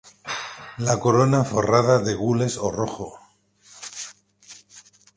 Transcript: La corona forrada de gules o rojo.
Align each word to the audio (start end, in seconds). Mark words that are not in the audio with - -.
La 0.87 0.95
corona 1.03 1.43
forrada 1.51 1.99
de 1.99 2.15
gules 2.15 2.57
o 2.57 2.71
rojo. 2.71 3.13